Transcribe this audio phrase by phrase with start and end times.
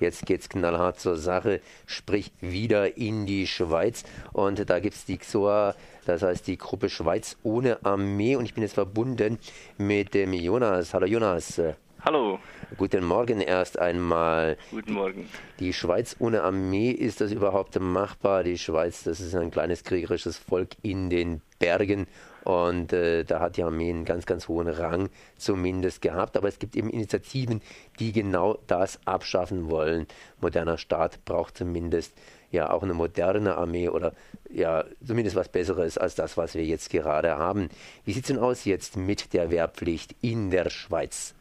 [0.00, 4.02] Jetzt geht's knallhart zur Sache, sprich wieder in die Schweiz.
[4.32, 8.34] Und da gibt's die XOA, das heißt die Gruppe Schweiz ohne Armee.
[8.34, 9.38] Und ich bin jetzt verbunden
[9.78, 10.94] mit dem Jonas.
[10.94, 11.60] Hallo Jonas.
[12.04, 12.40] Hallo.
[12.76, 14.56] Guten Morgen erst einmal.
[14.72, 15.28] Guten Morgen.
[15.60, 18.42] Die Schweiz ohne Armee, ist das überhaupt machbar?
[18.42, 22.08] Die Schweiz, das ist ein kleines kriegerisches Volk in den Bergen
[22.44, 26.36] und äh, da hat die Armee einen ganz, ganz hohen Rang zumindest gehabt.
[26.36, 27.62] Aber es gibt eben Initiativen,
[27.98, 30.06] die genau das abschaffen wollen.
[30.40, 32.12] Moderner Staat braucht zumindest
[32.50, 34.12] ja auch eine moderne Armee oder
[34.50, 37.68] ja zumindest was Besseres als das, was wir jetzt gerade haben.
[38.04, 41.34] Wie sieht es denn aus jetzt mit der Wehrpflicht in der Schweiz?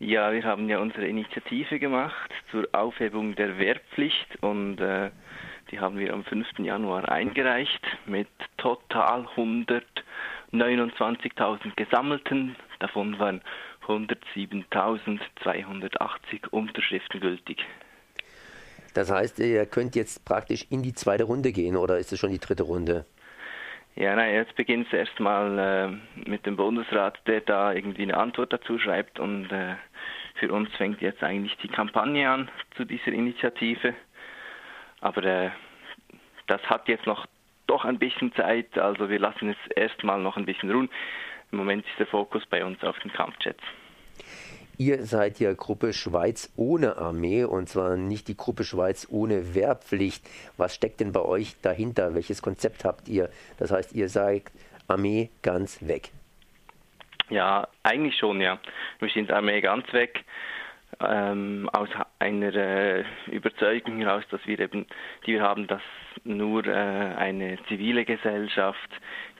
[0.00, 5.10] Ja, wir haben ja unsere Initiative gemacht zur Aufhebung der Wehrpflicht und äh,
[5.72, 6.60] die haben wir am 5.
[6.60, 12.54] Januar eingereicht mit total 129.000 gesammelten.
[12.78, 13.40] Davon waren
[13.88, 17.66] 107.280 Unterschriften gültig.
[18.94, 22.30] Das heißt, ihr könnt jetzt praktisch in die zweite Runde gehen oder ist es schon
[22.30, 23.04] die dritte Runde?
[24.00, 28.52] Ja, nein, jetzt beginnt es erstmal äh, mit dem Bundesrat, der da irgendwie eine Antwort
[28.52, 29.74] dazu schreibt und äh,
[30.36, 33.94] für uns fängt jetzt eigentlich die Kampagne an zu dieser Initiative.
[35.00, 35.50] Aber äh,
[36.46, 37.26] das hat jetzt noch
[37.66, 40.90] doch ein bisschen Zeit, also wir lassen es erstmal noch ein bisschen ruhen.
[41.50, 43.64] Im Moment ist der Fokus bei uns auf den Kampfjets.
[44.80, 50.24] Ihr seid ja Gruppe Schweiz ohne Armee und zwar nicht die Gruppe Schweiz ohne Wehrpflicht.
[50.56, 52.14] Was steckt denn bei euch dahinter?
[52.14, 53.28] Welches Konzept habt ihr?
[53.58, 54.52] Das heißt, ihr sagt
[54.86, 56.10] Armee ganz weg.
[57.28, 58.60] Ja, eigentlich schon, ja.
[59.00, 60.24] Wir sind Armee ganz weg
[61.00, 61.88] ähm, aus
[62.20, 64.86] einer äh, Überzeugung heraus, dass wir eben,
[65.26, 65.82] die wir haben, dass
[66.22, 68.90] nur äh, eine zivile Gesellschaft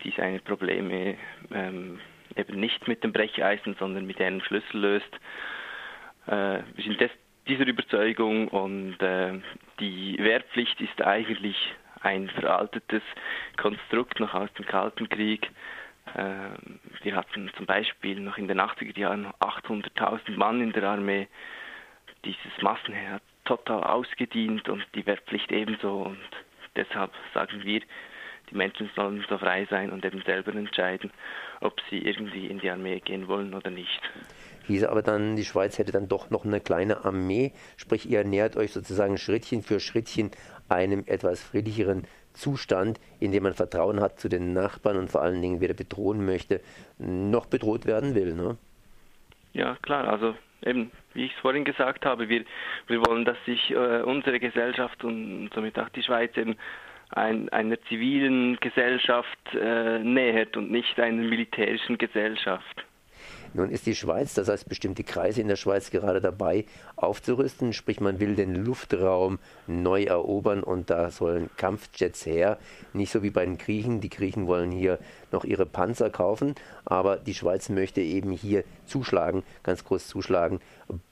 [0.02, 1.16] die seine Probleme
[1.52, 2.00] ähm,
[2.36, 5.14] eben nicht mit dem Brecheisen, sondern mit einem Schlüssel löst.
[6.26, 7.10] Äh, wir sind des,
[7.46, 9.40] dieser Überzeugung und äh,
[9.80, 11.56] die Wehrpflicht ist eigentlich
[12.02, 13.02] ein veraltetes
[13.56, 15.50] Konstrukt noch aus dem Kalten Krieg.
[16.16, 21.28] Ähm, wir hatten zum Beispiel noch in den 80er Jahren 800.000 Mann in der Armee.
[22.24, 26.02] Dieses Massenheer hat total ausgedient und die Wehrpflicht ebenso.
[26.02, 26.18] Und
[26.76, 27.80] deshalb sagen wir,
[28.50, 31.10] die Menschen sollen so frei sein und eben selber entscheiden,
[31.60, 34.00] ob sie irgendwie in die Armee gehen wollen oder nicht.
[34.66, 38.56] Hieße aber dann, die Schweiz hätte dann doch noch eine kleine Armee, sprich ihr nähert
[38.56, 40.30] euch sozusagen Schrittchen für Schrittchen
[40.68, 45.40] einem etwas friedlicheren Zustand, in dem man Vertrauen hat zu den Nachbarn und vor allen
[45.40, 46.60] Dingen weder bedrohen möchte,
[46.98, 48.34] noch bedroht werden will.
[48.34, 48.56] Ne?
[49.54, 52.44] Ja, klar, also eben, wie ich es vorhin gesagt habe, wir,
[52.86, 56.56] wir wollen, dass sich äh, unsere Gesellschaft und somit auch die Schweiz eben
[57.10, 62.84] ein, einer zivilen Gesellschaft äh, nähert und nicht einer militärischen Gesellschaft.
[63.54, 68.00] Nun ist die Schweiz, das heißt bestimmte Kreise in der Schweiz gerade dabei aufzurüsten, sprich
[68.00, 72.58] man will den Luftraum neu erobern und da sollen Kampfjets her,
[72.92, 74.98] nicht so wie bei den Griechen, die Griechen wollen hier
[75.32, 76.54] noch ihre Panzer kaufen,
[76.84, 80.60] aber die Schweiz möchte eben hier zuschlagen, ganz groß zuschlagen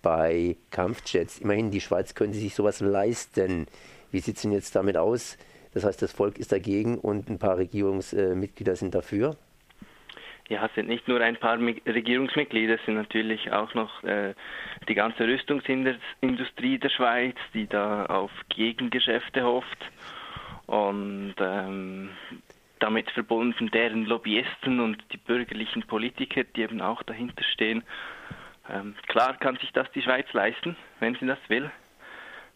[0.02, 1.38] bei Kampfjets.
[1.38, 3.66] Immerhin, die Schweiz könnte sich sowas leisten.
[4.10, 5.38] Wie sieht es denn jetzt damit aus?
[5.76, 9.36] Das heißt, das Volk ist dagegen und ein paar Regierungsmitglieder sind dafür?
[10.48, 14.32] Ja, es sind nicht nur ein paar Regierungsmitglieder, es sind natürlich auch noch äh,
[14.88, 19.92] die ganze Rüstungsindustrie der Schweiz, die da auf Gegengeschäfte hofft
[20.64, 22.08] und ähm,
[22.78, 27.82] damit verbunden deren Lobbyisten und die bürgerlichen Politiker, die eben auch dahinter stehen.
[28.70, 31.70] Ähm, klar kann sich das die Schweiz leisten, wenn sie das will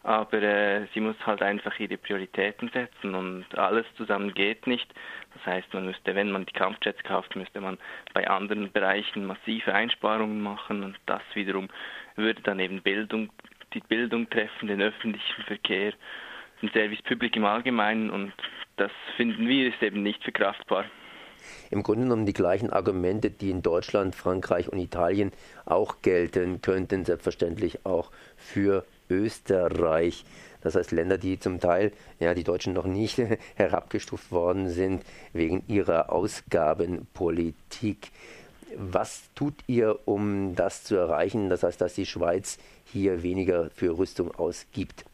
[0.03, 4.93] aber äh, sie muss halt einfach ihre Prioritäten setzen und alles zusammen geht nicht.
[5.35, 7.79] Das heißt, man müsste, wenn man die Kampfjets kauft, müsste man
[8.15, 11.69] bei anderen Bereichen massive Einsparungen machen und das wiederum
[12.17, 13.31] würde dann eben Bildung,
[13.75, 15.93] die Bildung treffen, den öffentlichen Verkehr,
[16.63, 18.33] den Service Public im Allgemeinen und
[18.77, 20.87] das finden wir ist eben nicht verkraftbar.
[21.71, 25.33] Im Grunde genommen die gleichen Argumente, die in Deutschland, Frankreich und Italien
[25.65, 30.25] auch gelten könnten, selbstverständlich auch für Österreich.
[30.63, 33.19] Das heißt Länder, die zum Teil, ja, die Deutschen noch nicht
[33.57, 38.11] herabgestuft worden sind wegen ihrer Ausgabenpolitik.
[38.77, 41.49] Was tut ihr, um das zu erreichen?
[41.49, 45.05] Das heißt, dass die Schweiz hier weniger für Rüstung ausgibt.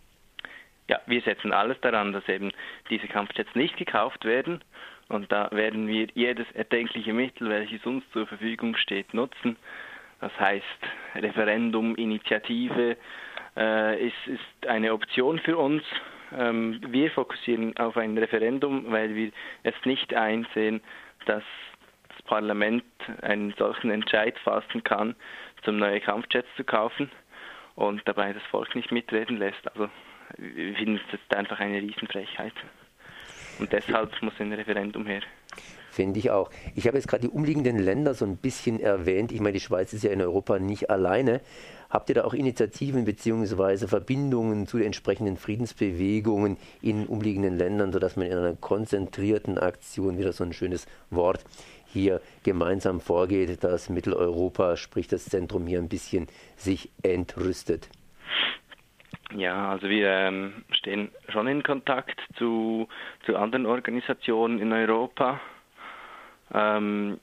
[0.89, 2.53] Ja, wir setzen alles daran, dass eben
[2.91, 4.63] diese Kampfjets nicht gekauft werden.
[5.09, 9.57] Und da werden wir jedes erdenkliche Mittel, welches uns zur Verfügung steht, nutzen.
[10.21, 10.65] Das heißt
[11.15, 12.97] Referendum, Initiative,
[13.57, 15.83] äh, ist, ist eine Option für uns.
[16.37, 19.31] Ähm, wir fokussieren auf ein Referendum, weil wir
[19.63, 20.81] es nicht einsehen,
[21.27, 21.45] dass
[22.09, 22.85] das Parlament
[23.23, 25.15] einen solchen Entscheid fassen kann,
[25.63, 27.11] zum neue Kampfjets zu kaufen.
[27.77, 29.69] und dabei das Volk nicht mitreden lässt.
[29.69, 29.89] Also
[30.39, 32.55] wir finden es einfach eine Riesenfrechheit.
[33.59, 35.23] Und deshalb muss ein Referendum her.
[35.91, 36.51] Finde ich auch.
[36.75, 39.33] Ich habe jetzt gerade die umliegenden Länder so ein bisschen erwähnt.
[39.33, 41.41] Ich meine, die Schweiz ist ja in Europa nicht alleine.
[41.89, 43.87] Habt ihr da auch Initiativen bzw.
[43.87, 50.35] Verbindungen zu den entsprechenden Friedensbewegungen in umliegenden Ländern, sodass man in einer konzentrierten Aktion, wieder
[50.35, 51.45] so ein schönes Wort,
[51.87, 56.27] hier gemeinsam vorgeht, dass Mitteleuropa, sprich das Zentrum hier ein bisschen
[56.57, 57.89] sich entrüstet?
[59.37, 62.89] Ja, also wir ähm, stehen schon in Kontakt zu,
[63.27, 65.41] zu anderen Organisationen in Europa.
[66.55, 67.21] Ähm,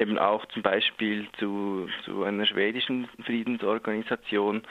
[0.00, 4.62] eben auch zum Beispiel zu, zu einer schwedischen Friedensorganisation,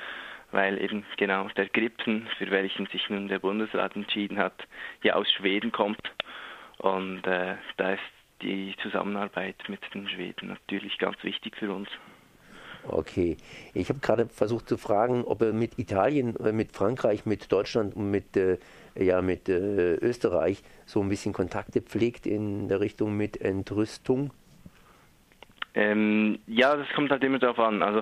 [0.52, 4.68] weil eben genau der Gripsen, für welchen sich nun der Bundesrat entschieden hat,
[5.02, 6.12] ja aus Schweden kommt.
[6.80, 8.04] Und äh, da ist
[8.42, 11.88] die Zusammenarbeit mit den Schweden natürlich ganz wichtig für uns.
[12.88, 13.38] Okay.
[13.74, 17.96] Ich habe gerade versucht zu fragen, ob er mit Italien, äh, mit Frankreich, mit Deutschland
[17.96, 18.58] und mit, äh,
[18.98, 24.32] ja, mit äh, Österreich so ein bisschen Kontakte pflegt in der Richtung mit Entrüstung.
[25.74, 27.84] Ähm, ja, das kommt halt immer darauf an.
[27.84, 28.02] Also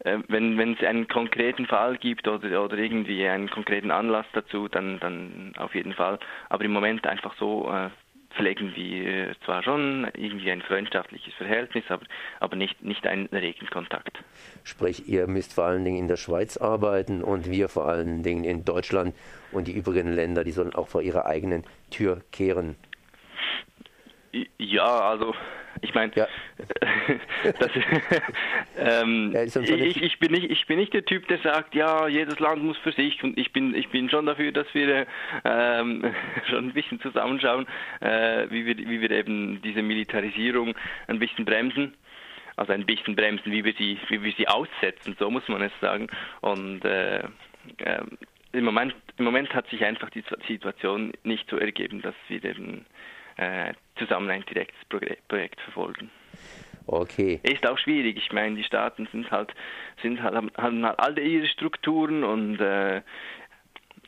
[0.00, 4.68] äh, wenn wenn es einen konkreten Fall gibt oder oder irgendwie einen konkreten Anlass dazu,
[4.68, 6.18] dann dann auf jeden Fall.
[6.50, 7.88] Aber im Moment einfach so äh,
[8.36, 12.04] pflegen wir zwar schon irgendwie ein freundschaftliches Verhältnis, aber,
[12.40, 14.18] aber nicht, nicht einen regen Kontakt.
[14.64, 18.44] Sprich, ihr müsst vor allen Dingen in der Schweiz arbeiten und wir vor allen Dingen
[18.44, 19.14] in Deutschland
[19.52, 22.76] und die übrigen Länder, die sollen auch vor ihrer eigenen Tür kehren.
[24.58, 25.34] Ja, also
[25.82, 26.26] ich meine, ja.
[28.78, 32.38] ähm, ja, ich, ich, bin nicht, ich bin nicht der Typ, der sagt, ja, jedes
[32.38, 35.06] Land muss für sich und ich bin, ich bin schon dafür, dass wir
[35.44, 36.14] ähm,
[36.48, 37.66] schon ein bisschen zusammenschauen,
[38.00, 40.74] äh, wie, wir, wie wir eben diese Militarisierung
[41.08, 41.94] ein bisschen bremsen.
[42.56, 45.72] Also ein bisschen bremsen, wie wir sie, wie wir sie aussetzen, so muss man es
[45.78, 46.06] sagen.
[46.40, 48.02] Und äh, äh,
[48.52, 52.86] im Moment, im Moment hat sich einfach die Situation nicht so ergeben, dass wir eben
[53.36, 54.78] äh, zusammen ein direktes
[55.28, 56.10] Projekt verfolgen.
[56.86, 57.40] Okay.
[57.42, 58.16] Ist auch schwierig.
[58.16, 59.52] Ich meine, die Staaten sind halt,
[60.02, 63.02] sind halt, haben halt alle ihre Strukturen und äh,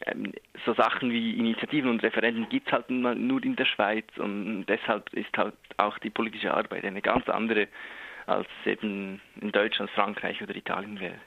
[0.07, 0.33] ähm,
[0.65, 5.13] so Sachen wie Initiativen und Referenten gibt es halt nur in der Schweiz und deshalb
[5.13, 7.67] ist halt auch die politische Arbeit eine ganz andere,
[8.27, 11.19] als eben in Deutschland, Frankreich oder Italien wäre.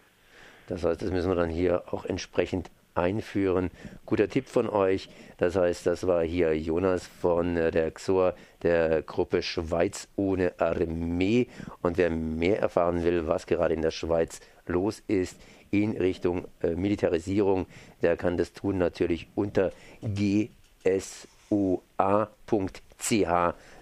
[0.68, 3.72] Das heißt, das müssen wir dann hier auch entsprechend einführen.
[4.06, 5.10] Guter Tipp von euch.
[5.38, 8.34] Das heißt, das war hier Jonas von äh, der XOR
[8.64, 11.48] der Gruppe Schweiz ohne Armee.
[11.82, 15.38] Und wer mehr erfahren will, was gerade in der Schweiz los ist
[15.72, 17.66] in Richtung äh, Militarisierung,
[18.02, 19.72] der kann das tun natürlich unter
[20.02, 21.14] gsoa.ch.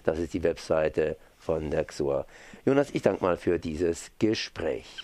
[0.04, 2.26] Das ist die Webseite von der XOR.
[2.64, 5.02] Jonas, ich danke mal für dieses Gespräch.